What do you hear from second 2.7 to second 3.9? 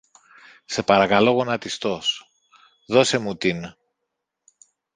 δώσε μου την